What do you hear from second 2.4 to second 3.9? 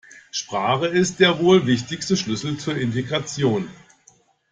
zur Integration.